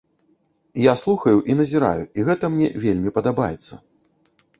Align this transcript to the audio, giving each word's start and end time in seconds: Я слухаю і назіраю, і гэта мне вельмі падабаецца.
Я 0.91 0.95
слухаю 1.01 1.37
і 1.53 1.55
назіраю, 1.59 2.07
і 2.21 2.25
гэта 2.29 2.49
мне 2.53 2.71
вельмі 2.87 3.13
падабаецца. 3.19 3.73